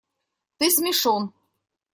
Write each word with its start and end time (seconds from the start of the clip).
Ты 0.57 0.65
смешон. 0.75 1.23